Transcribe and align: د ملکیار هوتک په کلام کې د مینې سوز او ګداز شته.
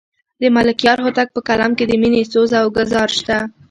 د 0.41 0.43
ملکیار 0.55 0.97
هوتک 1.05 1.27
په 1.33 1.39
کلام 1.47 1.71
کې 1.77 1.85
د 1.87 1.91
مینې 2.01 2.21
سوز 2.31 2.49
او 2.59 2.67
ګداز 2.77 3.09
شته. 3.19 3.37